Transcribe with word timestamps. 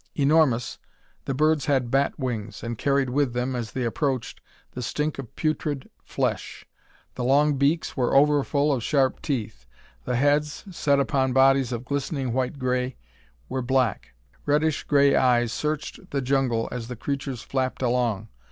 Enormous, 0.15 0.79
the 1.25 1.33
birds 1.35 1.67
had 1.67 1.91
bat 1.91 2.17
wings, 2.17 2.63
and 2.63 2.79
carried 2.79 3.11
with 3.11 3.33
them, 3.33 3.55
as 3.55 3.73
they 3.73 3.83
approached, 3.83 4.41
the 4.71 4.81
stink 4.81 5.19
of 5.19 5.35
putrid 5.35 5.87
flesh. 6.03 6.65
The 7.13 7.23
long 7.23 7.53
beaks 7.53 7.95
were 7.95 8.15
overfull 8.15 8.73
of 8.73 8.81
sharp 8.81 9.21
teeth. 9.21 9.67
The 10.05 10.15
heads, 10.15 10.63
set 10.71 10.99
upon 10.99 11.33
bodies 11.33 11.71
of 11.71 11.85
glistening 11.85 12.33
white 12.33 12.57
grey, 12.57 12.97
were 13.47 13.61
black. 13.61 14.15
Reddish 14.47 14.85
grey 14.85 15.15
eyes 15.15 15.53
searched 15.53 16.09
the 16.09 16.19
jungle 16.23 16.67
as 16.71 16.87
the 16.87 16.95
creatures 16.95 17.43
flapped 17.43 17.83
along. 17.83 18.29